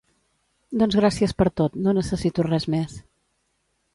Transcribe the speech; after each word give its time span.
Doncs 0.81 0.97
gràcies 0.99 1.35
per 1.41 1.47
tot, 1.61 1.77
no 1.87 1.95
necessito 1.97 2.47
res 2.49 2.67
més. 2.77 2.99